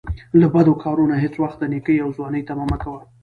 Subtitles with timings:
[0.39, 3.01] له بدکارو نه هیڅ وخت د نیکۍ او ځوانۍ طمعه مه کوه